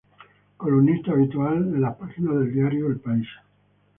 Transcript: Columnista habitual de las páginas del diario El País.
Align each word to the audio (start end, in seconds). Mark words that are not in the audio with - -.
Columnista 0.57 1.11
habitual 1.11 1.73
de 1.73 1.79
las 1.79 1.95
páginas 1.95 2.33
del 2.33 2.51
diario 2.51 2.87
El 2.87 2.99
País. 3.01 3.27